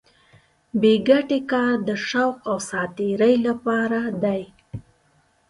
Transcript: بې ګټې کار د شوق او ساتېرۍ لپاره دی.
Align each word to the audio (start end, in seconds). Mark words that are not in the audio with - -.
بې 0.79 0.93
ګټې 1.07 1.39
کار 1.51 1.75
د 1.87 1.89
شوق 2.07 2.35
او 2.49 2.57
ساتېرۍ 2.69 3.35
لپاره 3.47 3.99
دی. 4.23 4.41